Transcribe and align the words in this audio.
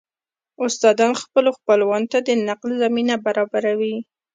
استادان 0.65 1.13
خپلو 1.21 1.49
خپلوانو 1.57 2.09
ته 2.11 2.19
د 2.27 2.29
نقل 2.47 2.69
زمينه 2.83 3.15
برابروي 3.25 3.95